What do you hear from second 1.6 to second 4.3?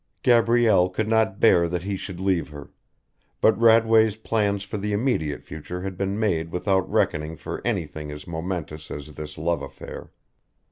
that he should leave her, but Radway's